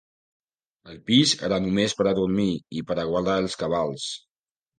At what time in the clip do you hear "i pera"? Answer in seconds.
2.79-3.07